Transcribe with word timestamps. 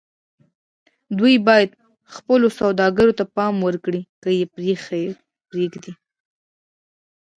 دوی 1.17 1.35
بايد 1.47 1.69
خپلو 2.15 2.47
سوداګريو 2.59 3.17
ته 3.19 3.23
دوام 3.31 3.55
ورکړي 3.67 4.01
که 4.21 4.29
يې 4.37 4.45
پرېږدي. 5.49 5.93